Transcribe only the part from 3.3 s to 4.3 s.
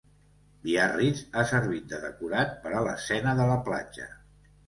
de la platja.